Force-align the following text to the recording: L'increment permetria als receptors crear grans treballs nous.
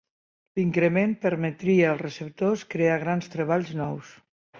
L'increment 0.59 1.11
permetria 1.25 1.85
als 1.91 2.01
receptors 2.05 2.63
crear 2.75 2.97
grans 3.05 3.29
treballs 3.35 3.75
nous. 3.83 4.11